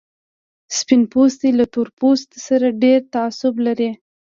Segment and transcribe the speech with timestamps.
[0.77, 3.91] سپين پوستي له تور پوستو سره ډېر تعصب لري.